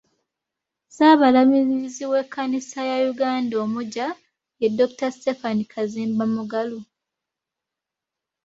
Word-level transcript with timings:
Ssaabalabirizi 0.87 2.03
w’ekkanisa 2.11 2.79
ya 2.89 2.97
Uganda 3.11 3.55
omuggya 3.65 4.07
ye 4.61 4.67
Dr. 4.77 5.09
Stephen 5.17 5.59
Kazimba 5.71 6.25
Mugalu. 6.35 6.79